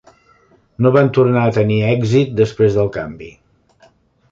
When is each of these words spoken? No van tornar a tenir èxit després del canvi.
No 0.85 0.91
van 0.95 1.11
tornar 1.17 1.43
a 1.49 1.51
tenir 1.59 1.77
èxit 1.91 2.33
després 2.41 2.81
del 2.81 2.91
canvi. 2.99 3.31